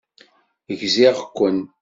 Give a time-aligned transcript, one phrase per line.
[0.79, 1.59] Gziɣ-ken.